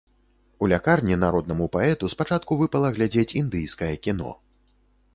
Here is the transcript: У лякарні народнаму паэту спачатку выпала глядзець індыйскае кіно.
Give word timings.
У 0.63 0.69
лякарні 0.71 1.17
народнаму 1.25 1.69
паэту 1.77 2.11
спачатку 2.15 2.51
выпала 2.65 2.93
глядзець 2.99 3.29
індыйскае 3.45 3.95
кіно. 4.09 4.37